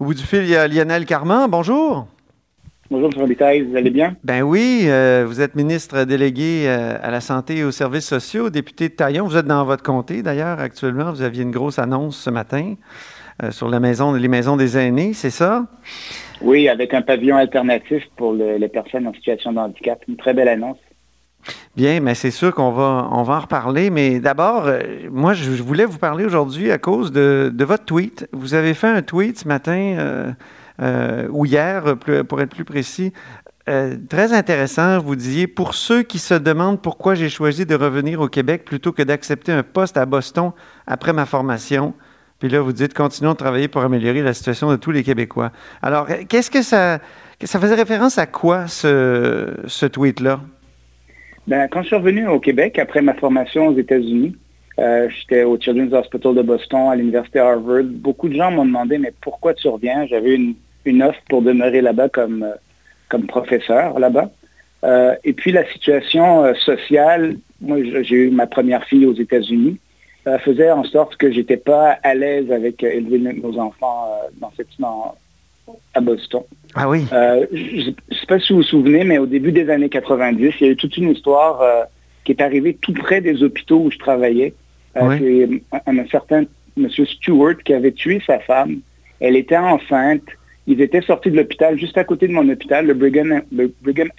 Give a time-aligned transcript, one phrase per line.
[0.00, 1.50] Au bout du fil, il y a Lionel Carman.
[1.50, 2.06] Bonjour.
[2.88, 3.20] Bonjour, M.
[3.20, 4.16] Robitaille, vous allez bien?
[4.22, 8.48] Ben oui, euh, vous êtes ministre délégué euh, à la santé et aux services sociaux,
[8.48, 9.26] député de Taillon.
[9.26, 11.10] Vous êtes dans votre comté, d'ailleurs, actuellement.
[11.10, 12.76] Vous aviez une grosse annonce ce matin
[13.42, 15.66] euh, sur la maison, les maisons des aînés, c'est ça?
[16.42, 20.00] Oui, avec un pavillon alternatif pour les personnes en situation de handicap.
[20.06, 20.78] Une très belle annonce.
[21.78, 23.88] Bien, mais c'est sûr qu'on va, on va en reparler.
[23.90, 24.68] Mais d'abord,
[25.12, 28.28] moi, je voulais vous parler aujourd'hui à cause de, votre tweet.
[28.32, 30.34] Vous avez fait un tweet ce matin
[30.82, 31.96] euh, ou hier,
[32.28, 33.12] pour être plus précis.
[33.68, 38.20] Euh, très intéressant, vous disiez, pour ceux qui se demandent pourquoi j'ai choisi de revenir
[38.20, 40.50] au Québec plutôt que d'accepter un poste à Boston
[40.88, 41.94] après ma formation.
[42.40, 45.52] Puis là, vous dites, continuons de travailler pour améliorer la situation de tous les Québécois.
[45.80, 46.98] Alors, qu'est-ce que ça...
[47.44, 50.40] Ça faisait référence à quoi, ce tweet-là?
[51.48, 54.36] Ben, quand je suis revenu au Québec après ma formation aux États-Unis,
[54.78, 57.84] euh, j'étais au Children's Hospital de Boston, à l'Université Harvard.
[57.84, 60.06] Beaucoup de gens m'ont demandé, mais pourquoi tu reviens?
[60.06, 60.38] J'avais
[60.84, 64.30] une offre pour demeurer là-bas comme, euh, professeur là-bas.
[64.84, 69.78] Euh, et puis la situation sociale, moi j'ai eu ma première fille aux États-Unis,
[70.44, 74.70] faisait en sorte que j'étais pas à l'aise avec élever nos enfants dans cette
[75.94, 76.42] à Boston.
[76.74, 77.06] Ah oui.
[77.10, 80.66] je ne sais pas si vous vous souvenez, mais au début des années 90, il
[80.66, 81.62] y a eu toute une histoire
[82.24, 84.54] qui est arrivée tout près des hôpitaux où je travaillais.
[84.94, 85.00] C'est
[85.72, 86.44] un, un, certain
[86.76, 88.80] monsieur Stewart qui avait tué sa femme.
[89.20, 90.24] Elle était enceinte.
[90.66, 93.40] Ils étaient sortis de l'hôpital, juste à côté de mon hôpital, le Brigham,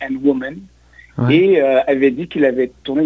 [0.02, 0.58] and Woman,
[1.30, 3.06] et euh, avait dit qu'il avait tourné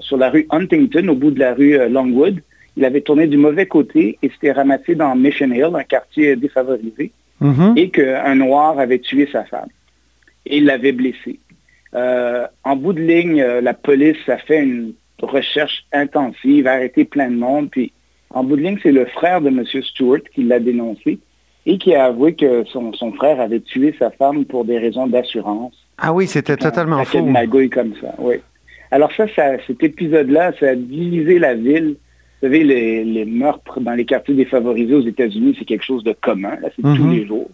[0.00, 2.40] sur, la rue Huntington, au bout de la rue euh, Longwood.
[2.78, 7.10] Il avait tourné du mauvais côté et s'était ramassé dans Mission Hill, un quartier défavorisé,
[7.42, 7.78] mm-hmm.
[7.78, 9.68] et qu'un noir avait tué sa femme.
[10.46, 11.40] Et l'avait blessé.
[11.94, 14.92] Euh, en bout de ligne, la police a fait une
[15.22, 17.92] recherche intensive, a arrêté plein de monde, puis
[18.30, 19.64] en bout de ligne, c'est le frère de M.
[19.64, 21.18] Stewart qui l'a dénoncé
[21.64, 25.74] et qui a avoué que son, frère avait tué sa femme pour des raisons d'assurance.
[25.98, 27.18] Ah oui, c'était totalement faux.
[27.18, 28.36] Une magouille comme ça, oui.
[28.90, 29.26] Alors ça,
[29.66, 31.96] cet épisode-là, ça a divisé la ville.
[32.40, 36.56] Vous savez, les, meurtres dans les quartiers défavorisés aux États-Unis, c'est quelque chose de commun,
[36.62, 37.12] c'est tous mhm.
[37.12, 37.50] les jours.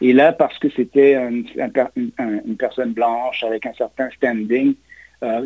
[0.00, 4.74] Et là, parce que c'était une personne blanche avec un certain standing,
[5.22, 5.40] euh,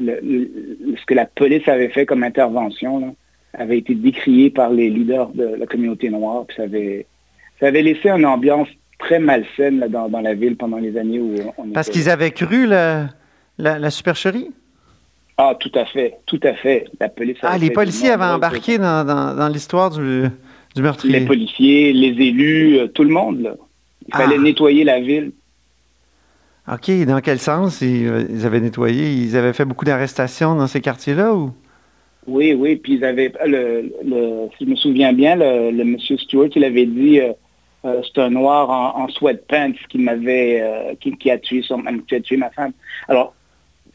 [0.96, 3.14] ce que la police avait fait comme intervention
[3.52, 7.06] avait été décrié par les leaders de la communauté noire, puis ça avait
[7.60, 11.34] ça avait laissé une ambiance très malsaine là, dans, la ville pendant les années où
[11.58, 13.08] on Parce qu'ils avaient cru la,
[13.58, 14.50] la, supercherie?
[15.38, 16.86] Ah, tout à fait, tout à fait.
[16.98, 20.24] La police ah, les policiers avaient embarqué dans, l'histoire du,
[20.74, 21.20] du, meurtrier.
[21.20, 23.40] Les policiers, les élus, euh, tout le monde.
[23.40, 23.54] Là.
[24.08, 24.42] Il fallait ah.
[24.42, 25.32] nettoyer la ville.
[26.72, 27.80] OK, dans quel sens?
[27.82, 29.12] Ils, avaient nettoyé?
[29.12, 31.52] Ils avaient fait beaucoup d'arrestations dans ces quartiers-là ou?
[32.26, 33.92] Oui, oui, puis ils avaient, le,
[34.58, 37.20] si je me souviens bien, le, monsieur Stewart, il avait dit...
[37.20, 37.32] Euh,
[37.86, 42.20] euh, c'est un noir en, sweatpants qui m'avait, euh, qui, a tué son, qui a
[42.20, 42.72] tué ma femme.
[43.06, 43.34] Alors,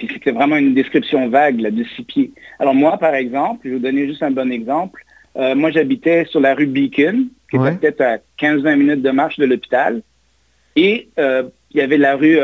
[0.06, 2.32] puis c'était vraiment une description vague là, de six pieds.
[2.60, 5.04] Alors moi, par exemple, je vais vous donner juste un bon exemple.
[5.38, 9.38] Euh, moi, j'habitais sur la rue Beacon, qui était peut-être à 15-20 minutes de marche
[9.38, 10.02] de l'hôpital.
[10.76, 12.40] Et il y avait la rue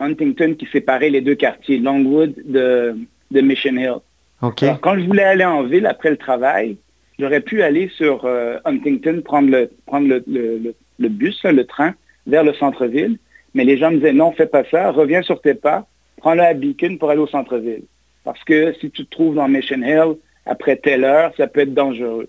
[0.00, 2.96] Huntington qui séparait les deux quartiers, Longwood de,
[3.30, 3.96] de Mission Hill.
[4.40, 6.76] Alors, quand je voulais aller en ville après le travail,
[7.18, 8.28] j'aurais pu aller sur
[8.64, 11.94] Huntington, prendre le, prendre le, le bus, le train,
[12.26, 13.18] vers le centre-ville.
[13.54, 15.86] Mais les gens me disaient, non, fais pas ça, reviens sur tes pas,
[16.18, 17.84] prends-le à Beacon pour aller au centre-ville.
[18.24, 21.74] Parce que si tu te trouves dans Mission Hill, après telle heure, ça peut être
[21.74, 22.28] dangereux.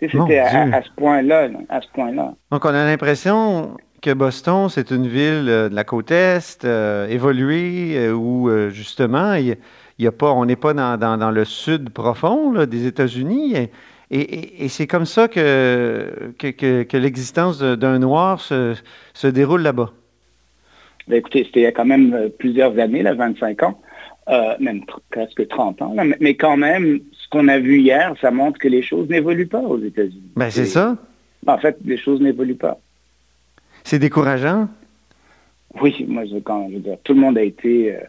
[0.00, 2.34] C'était à, ce point-là, à ce point-là.
[2.50, 7.06] Donc, on a l'impression que Boston, c'est une ville euh, de la côte Est, euh,
[7.08, 9.58] évoluée, euh, où justement, il
[9.98, 13.68] y, a pas, on n'est pas dans, le sud profond des États-Unis.
[14.10, 18.74] Et, c'est comme ça que, que, l'existence d'un noir se,
[19.12, 19.92] se déroule là-bas.
[21.10, 23.80] Ben, écoutez, c'était il y a quand même euh, plusieurs années, là, 25 ans,
[24.28, 25.94] euh, même presque 30 ans.
[26.20, 29.58] mais quand même, ce qu'on a vu hier, ça montre que les choses n'évoluent pas
[29.58, 30.30] aux États-Unis.
[30.36, 30.96] Ben, c'est ça.
[31.48, 32.78] En fait, les choses n'évoluent pas.
[33.82, 34.68] C'est décourageant?
[35.82, 37.94] Oui, moi, je, quand, je veux dire, tout le monde a été...
[37.94, 38.00] Euh,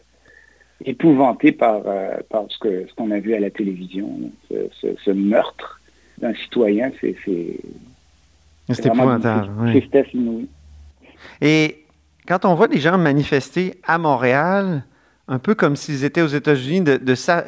[0.84, 1.84] épouvanté par,
[2.32, 4.20] par ce qu'on ce a vu à la télévision,
[4.50, 5.80] ce meurtre
[6.18, 7.16] d'un citoyen, c'est...
[8.68, 9.70] C'est épouvantable.
[9.70, 10.48] Tristesse inouïe.
[11.40, 11.82] Et
[12.28, 14.84] quand on voit des gens manifester à Montréal,
[15.28, 16.82] un peu comme s'ils étaient aux États-Unis,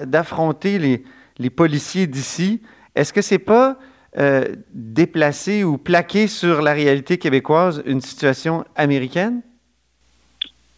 [0.06, 1.04] d'affronter de, les,
[1.38, 2.62] les, policiers d'ici,
[2.96, 3.78] est-ce que c'est pas
[4.18, 9.42] euh, déplacer ou plaquer sur la réalité québécoise une situation américaine?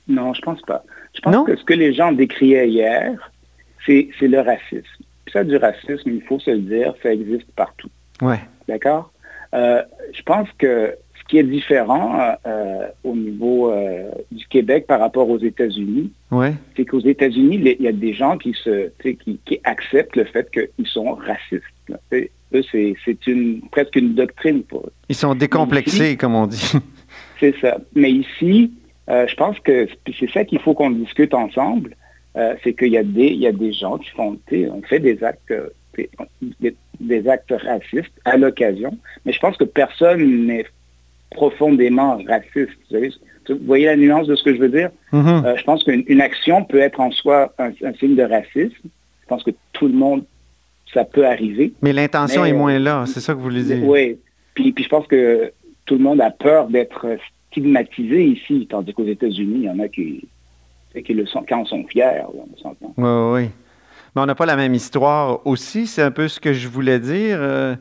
[0.08, 0.84] Non, je pense pas.
[1.14, 3.32] Je pense que ce que les gens décriaient hier,
[3.86, 5.04] c'est le racisme.
[5.34, 7.90] Ça, du racisme, il faut se le dire, ça existe partout.
[8.22, 8.40] Ouais.
[8.68, 9.12] D'accord?
[9.54, 9.84] Euh,
[10.14, 10.96] je pense que
[11.28, 13.74] qui est différent euh, au niveau
[14.32, 16.54] du Québec par rapport aux États-Unis, ouais.
[16.76, 20.50] c'est qu'aux États-Unis, il y a des gens qui, se, qui, qui acceptent le fait
[20.52, 21.64] qu'ils sont racistes
[22.72, 24.94] c'est une presque une doctrine pour eux.
[25.10, 26.74] Ils sont décomplexés, comme on dit.
[27.40, 27.78] C'est ça.
[27.94, 28.72] Mais ici,
[29.10, 29.88] euh, je pense que
[30.18, 31.96] c'est ça qu'il faut qu'on discute ensemble.
[32.38, 35.00] Euh, c'est qu'il y a des il y a des gens qui font on fait
[35.00, 35.54] des actes
[37.00, 40.66] des, actes racistes à l'occasion, mais je pense que personne n'est
[41.36, 42.80] profondément raciste.
[43.50, 44.90] Vous, voyez la nuance de ce que je veux dire?
[45.14, 45.46] Mm-hmm.
[45.46, 48.88] Euh, je pense qu'une action peut être en soi un, signe de racisme.
[49.22, 50.24] Je pense que tout le monde
[50.94, 51.74] ça peut arriver.
[51.82, 53.84] Mais l'intention est moins là, c'est ça que vous voulez dire?
[53.84, 54.18] Oui.
[54.54, 55.52] Puis, puis je pense que
[55.86, 57.18] tout le monde a peur d'être
[57.52, 60.28] stigmatisé ici, tandis qu'aux États-Unis, il y en a qui,
[61.04, 62.22] qui le sont quand on sont fiers.
[62.34, 63.50] Oui, oui.
[64.16, 67.00] Mais on n'a pas la même histoire aussi, c'est un peu ce que je voulais
[67.00, 67.38] dire.
[67.40, 67.76] Euh,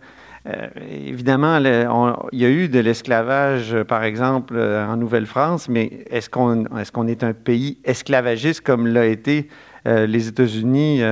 [0.47, 6.29] euh, évidemment, il y a eu de l'esclavage, par exemple, euh, en Nouvelle-France, mais est-ce
[6.29, 6.67] qu'on
[7.09, 9.49] est, est un pays esclavagiste comme l'a été
[9.87, 11.03] les États-Unis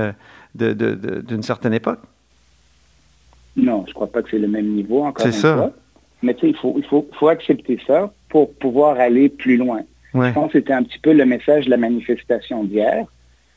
[0.55, 1.99] d'une certaine époque?
[3.57, 5.57] Non, je ne crois pas que c'est le même niveau, encore une ça.
[5.57, 5.73] fois.
[6.23, 9.83] Mais tu sais, il, faut, il faut, faut, accepter ça pour pouvoir aller plus loin.
[10.15, 13.07] Je pense que c'était un petit peu le message de la manifestation d'hier.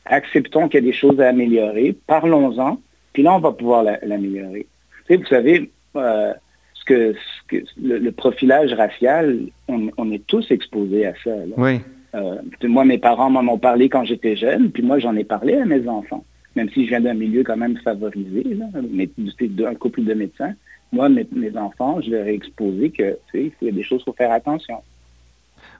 [0.06, 2.78] Acceptons qu'il y a des choses à améliorer, parlons-en,
[3.12, 4.66] puis là, on va pouvoir l'améliorer.
[5.08, 6.32] Vous savez, euh,
[6.74, 9.38] ce que, ce que le, profilage racial,
[9.68, 11.34] on, est tous exposés à ça.
[11.56, 11.80] Oui.
[12.14, 15.54] Euh, moi, mes parents m'en ont parlé quand j'étais jeune, puis moi, j'en ai parlé
[15.54, 16.24] à mes enfants
[16.56, 18.44] même si je viens d'un milieu quand même favorisé,
[18.90, 19.08] mais
[19.40, 20.54] d'un couple de médecins,
[20.90, 21.26] moi, mes,
[21.56, 24.82] enfants, je leur ai exposé que, il y a des choses qu'il faut faire attention.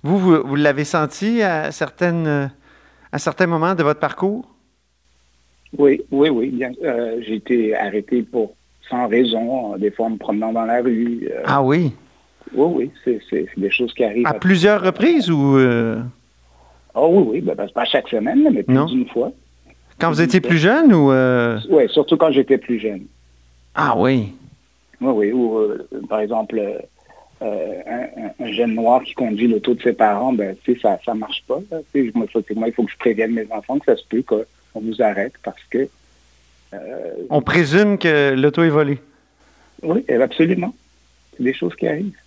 [0.02, 2.50] Vous, vous, l'avez senti à, certaines,
[3.10, 4.46] à certains moments de votre parcours?
[5.78, 6.64] Oui, oui, oui.
[6.82, 8.55] Euh, j'ai été arrêté pour
[8.88, 11.28] sans raison, des fois en me promenant dans la rue.
[11.30, 11.42] Euh.
[11.44, 11.92] ah oui?
[12.54, 14.26] Oui, oui, c'est des choses qui arrivent.
[14.26, 15.58] À, plusieurs reprises ou...
[16.96, 19.30] Oh oui, oui, ben, ben, pas chaque semaine, mais plus d'une fois.
[20.00, 21.12] Quand vous étiez plus jeune ou...
[21.12, 21.58] Euh?
[21.68, 23.04] Oui, surtout quand j'étais plus jeune.
[23.74, 24.32] Ah oui.
[25.02, 25.32] Oui, oui.
[25.32, 26.58] Ou euh, par exemple,
[27.42, 27.80] euh,
[28.40, 31.44] un, jeune noir qui conduit l'auto de ses parents, ben, tu sais, ça ne marche
[31.46, 31.60] pas.
[31.70, 35.34] Moi, il faut que je prévienne mes enfants que ça se peut qu'on nous arrête
[35.42, 35.88] parce que...
[37.30, 38.98] On présume que l'auto est volée.
[39.82, 40.74] Oui, absolument.
[41.36, 42.18] C'est des choses qui arrivent.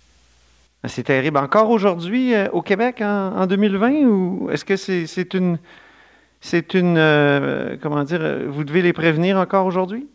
[0.82, 1.36] Ah, c'est terrible.
[1.36, 5.58] Encore aujourd'hui au Québec en, en 2020 ou est-ce que c'est une
[6.40, 10.06] c'est une, euh, comment dire, euh, vous devez les prévenir encore aujourd'hui?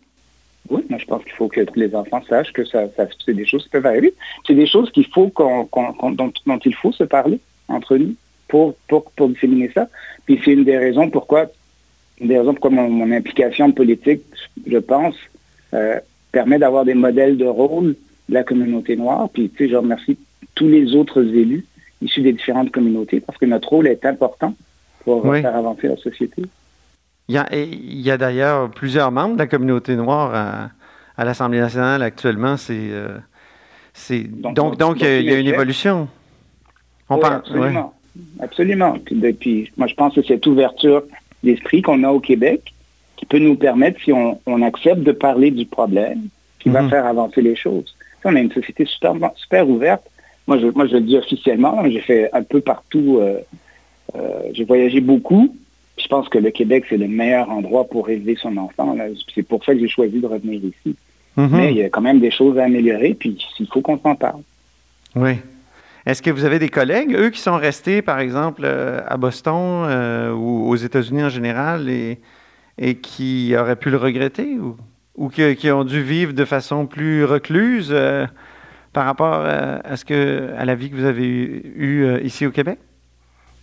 [0.69, 2.85] Oui, moi je pense qu'il faut que les enfants sachent que ça,
[3.23, 4.13] c'est des choses qui peuvent arriver.
[4.47, 5.67] C'est des choses qu'il faut qu'on,
[6.11, 8.15] dont, il faut se parler entre nous
[8.47, 9.87] pour, pour, pour disséminer ça.
[10.25, 11.45] Puis c'est une des raisons pourquoi,
[12.19, 14.21] une des raisons pourquoi mon, implication politique,
[14.65, 15.15] je pense,
[15.73, 15.99] euh,
[16.31, 17.95] permet d'avoir des modèles de rôle
[18.29, 19.29] de la communauté noire.
[19.29, 20.17] Puis tu sais, je remercie
[20.55, 21.65] tous les autres élus
[22.01, 24.55] issus des différentes communautés parce que notre rôle est important
[25.03, 26.43] pour faire avancer la société.
[27.27, 30.71] Il y a, d'ailleurs plusieurs membres de la communauté noire
[31.17, 32.57] à, l'Assemblée nationale actuellement.
[32.57, 33.17] C'est, euh,
[34.29, 36.07] donc, donc, il y a une évolution.
[37.09, 37.93] On parle, absolument.
[38.39, 38.97] Absolument.
[39.39, 41.03] Puis, moi, je pense que cette ouverture
[41.45, 42.73] d'esprit qu'on a au Québec,
[43.15, 46.27] qui peut nous permettre, si on, accepte de parler du problème,
[46.59, 46.89] qui va mhm.
[46.89, 47.95] faire avancer les choses.
[48.23, 50.03] on a une société super, super ouverte.
[50.47, 53.39] Moi je, moi, je le dis officiellement, j'ai fait un peu partout euh,
[54.15, 55.55] euh, j'ai voyagé beaucoup.
[55.97, 58.95] Je pense que le Québec, c'est le meilleur endroit pour élever son enfant.
[59.33, 60.95] C'est pour ça que j'ai choisi de revenir ici.
[61.37, 61.49] Mm-hmm.
[61.51, 64.15] Mais il y a quand même des choses à améliorer, puis il faut qu'on s'en
[64.15, 64.41] parle.
[65.15, 65.33] Oui.
[66.05, 69.85] Est-ce que vous avez des collègues, eux, qui sont restés, par exemple, euh, à Boston
[69.87, 72.19] euh, ou aux États-Unis en général et,
[72.77, 74.77] et qui auraient pu le regretter ou,
[75.15, 77.95] ou qui, ont dû vivre de façon plus recluse
[78.93, 82.79] par rapport à, ce que, à la vie que vous avez eue ici au Québec?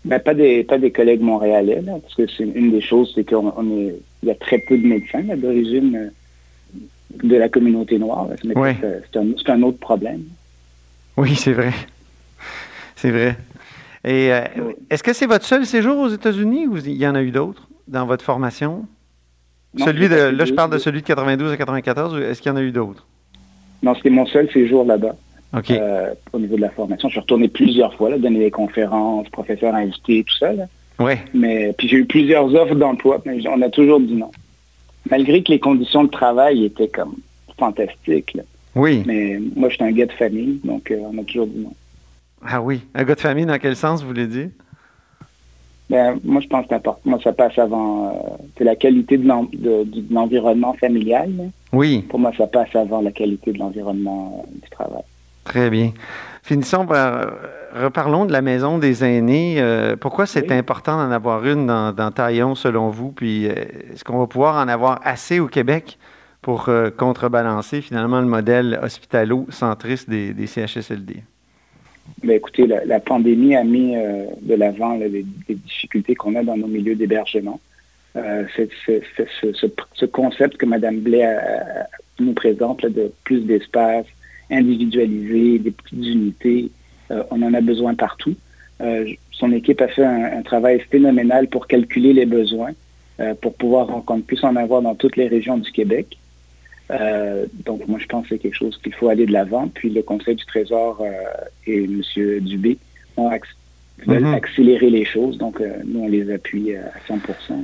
[0.05, 3.71] Ben, pas des pas des collègues montréalais, parce que c'est une des choses, c'est qu'on
[3.71, 6.09] est il y a très peu de médecins d'origine euh,
[7.25, 8.29] de la communauté noire.
[8.43, 10.23] C'est un, autre problème.
[11.17, 11.73] Oui, c'est vrai.
[12.97, 13.37] C'est vrai.
[14.05, 14.45] Et euh,
[14.91, 17.69] est-ce que c'est votre seul séjour aux États-Unis ou il y en a eu d'autres
[17.87, 18.87] dans votre formation?
[19.79, 22.21] celui de, là, je parle de celui de 92 à 94.
[22.21, 23.07] Est-ce qu'il y en a eu d'autres?
[23.83, 25.15] Non, c'était mon seul séjour là-bas.
[26.33, 27.09] au niveau de la formation.
[27.09, 30.53] Je suis retourné plusieurs fois, là, donner des conférences, professeurs invités, tout ça.
[30.53, 30.65] Là.
[30.99, 31.21] Ouais.
[31.33, 34.31] Mais puis j'ai eu plusieurs offres d'emploi, mais on a toujours dit non.
[35.11, 37.17] Malgré que les conditions de travail étaient comme
[37.59, 38.37] fantastiques.
[38.75, 39.03] Oui.
[39.07, 41.73] Mais moi, je suis un gars de famille, donc euh, on a toujours dit non.
[42.47, 42.83] Ah oui.
[42.95, 44.49] Un gars de famille, dans quel sens vous voulez dire?
[45.91, 48.09] Ben, moi, je pense que Moi, ça passe avant.
[48.09, 48.13] Euh,
[48.57, 49.29] c'est la qualité de
[50.11, 51.31] l'environnement familial.
[51.73, 52.05] Oui.
[52.09, 55.03] Pour moi, ça passe avant la qualité de l'environnement euh, du travail.
[55.45, 55.93] Très bien.
[56.43, 57.33] Finissons par.
[57.75, 59.63] reparlons de la maison des aînés.
[60.01, 63.13] pourquoi c'est important d'en avoir une dans, dans, Taillon, selon vous?
[63.13, 65.99] Puis, est-ce qu'on va pouvoir en avoir assez au Québec
[66.41, 71.23] pour contrebalancer finalement le modèle hospitalo-centriste des, des CHSLD?
[72.23, 76.69] Ben, écoutez, la, pandémie a mis euh, de l'avant les, difficultés qu'on a dans nos
[76.69, 77.61] milieux d'hébergement.
[78.17, 78.45] Euh,
[78.87, 81.37] ce, concept que Mme Blais
[82.21, 84.07] nous présente de plus d'espace
[84.51, 86.71] individualisé, des petites unités,
[87.11, 88.37] euh, on en a besoin partout.
[89.33, 92.73] son équipe a fait un, travail phénoménal pour calculer les besoins,
[93.41, 96.19] pour pouvoir encore plus en avoir dans toutes les régions du Québec.
[96.91, 99.69] Euh, donc, moi, je pense que c'est quelque chose qu'il faut aller de l'avant.
[99.69, 101.11] Puis, le Conseil du Trésor euh,
[101.67, 102.03] et M.
[102.41, 102.79] Dubé
[103.17, 103.31] ont
[104.07, 104.35] veulent mhm.
[104.35, 105.39] accélérer les choses.
[105.39, 107.55] Donc, euh, nous, on les appuie à 100%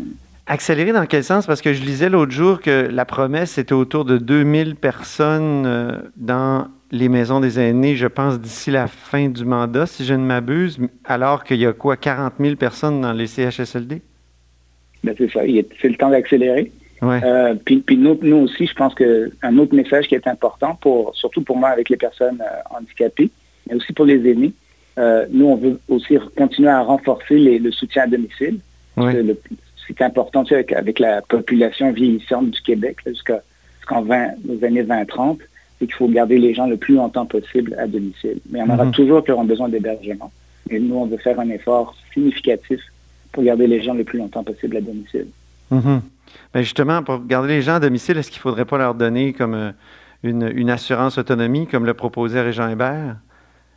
[0.47, 1.47] Accélérer dans quel sens?
[1.47, 6.69] Parce que je lisais l'autre jour que la promesse était autour de 2000 personnes dans
[6.91, 10.79] les maisons des aînés, je pense, d'ici la fin du mandat, si je ne m'abuse,
[11.05, 14.01] alors qu'il y a quoi, 40 000 personnes dans les CHSLD?
[15.05, 15.41] Ben, c'est ça.
[15.81, 16.73] C'est le temps d'accélérer.
[17.03, 21.57] Euh, puis, nous, aussi, je pense qu'un autre message qui est important, pour, surtout pour
[21.57, 23.31] moi avec les personnes euh, handicapées,
[23.69, 24.53] mais aussi pour les aînés,
[24.99, 28.59] euh, nous, on veut aussi continuer à renforcer le soutien à domicile.
[29.87, 33.41] C'est important avec, avec, la population vieillissante du Québec jusqu'en
[34.03, 35.39] aux années 20-30,
[35.79, 38.39] c'est qu'il faut garder les gens le plus longtemps possible à domicile.
[38.51, 38.93] Mais on aura mhm.
[38.93, 40.31] toujours qui auront besoin d'hébergement.
[40.69, 42.81] Et nous, on veut faire un effort significatif
[43.33, 45.29] pour garder les gens le plus longtemps possible à domicile.
[45.71, 46.03] Mhm.
[46.55, 49.33] Ben, justement, pour garder les gens à domicile, est-ce qu'il ne faudrait pas leur donner
[49.33, 49.73] comme euh,
[50.23, 53.17] une, assurance autonomie, comme le proposait Régent Hébert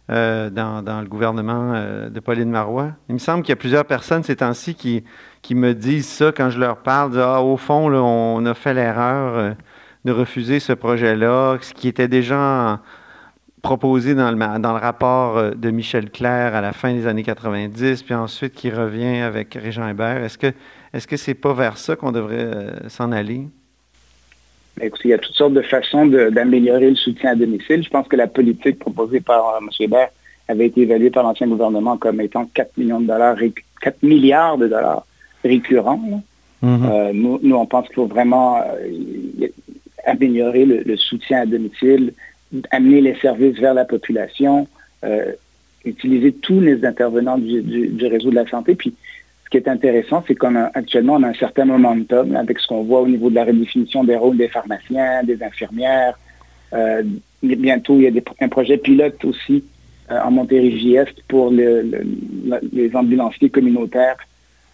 [0.10, 2.92] euh, dans, le gouvernement euh, de Pauline Marois?
[3.10, 6.50] Il me semble qu'il y a plusieurs personnes ces temps-ci qui, me disent ça quand
[6.50, 7.20] je leur parle.
[7.20, 9.56] ah, au fond, on a fait l'erreur
[10.06, 12.80] de refuser ce projet-là, ce qui était déjà
[13.62, 18.02] proposé dans le, dans le rapport de Michel Clair à la fin des années 90,
[18.02, 20.24] puis ensuite qui revient avec Régent Hébert.
[20.24, 20.52] Est-ce que
[20.94, 23.48] est-ce que c'est pas vers ça qu'on devrait euh, s'en aller?
[24.78, 27.84] Ben, écoutez, il y a toutes sortes de façons d'améliorer le soutien à domicile.
[27.84, 29.70] Je pense que la politique proposée par euh, M.
[29.80, 30.10] Hébert
[30.48, 33.38] avait été évaluée par l'ancien gouvernement comme étant 4 millions de dollars,
[33.82, 35.06] 4 milliards de dollars
[35.44, 36.24] récurrents.
[36.62, 36.92] Mm-hmm.
[36.92, 38.62] Euh, nous, on pense qu'il faut vraiment
[40.06, 42.14] améliorer le, soutien à domicile,
[42.72, 44.68] amener les services vers la population,
[45.86, 48.76] utiliser tous les intervenants du, du, réseau de la santé.
[48.76, 48.94] Puis
[49.52, 53.02] qui est intéressant, c'est qu'on actuellement on a un certain momentum avec ce qu'on voit
[53.02, 56.18] au niveau de la redéfinition des rôles des pharmaciens, des infirmières.
[56.74, 57.04] Euh,
[57.44, 59.66] bientôt, il y a un projet pilote aussi
[60.10, 64.18] euh, en Montérégie-Est pour les ambulanciers communautaires.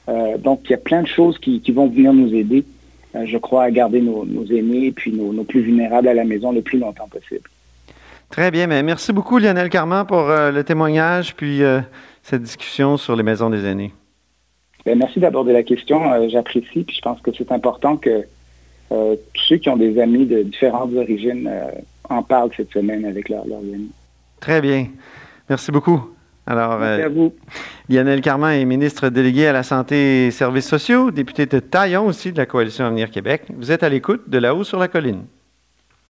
[0.09, 2.63] Euh, donc, il y a plein de choses qui, vont venir nous aider,
[3.25, 6.51] je crois, à garder nos, aînés et puis nos, nos, plus vulnérables à la maison
[6.51, 7.49] le plus longtemps possible.
[8.29, 11.61] Très bien, mais merci beaucoup Lionel Carman pour le témoignage puis
[12.21, 13.93] cette discussion sur les maisons des aînés.
[14.87, 16.13] Ben, merci d'aborder la question.
[16.13, 16.85] Euh, j'apprécie.
[16.85, 18.23] Puis je pense que c'est important que
[18.93, 21.71] euh, tous ceux qui ont des amis de différentes origines euh,
[22.09, 23.91] en parlent cette semaine avec leurs amis.
[24.39, 24.87] Très bien.
[25.49, 26.09] Merci beaucoup.
[26.45, 27.33] Alors, Merci à vous.
[27.89, 32.31] Lionel Carman est ministre délégué à la santé et services sociaux, député de Taillon aussi
[32.31, 33.41] de la Coalition Avenir Québec.
[33.57, 35.25] Vous êtes à l'écoute de là-haut sur la colline.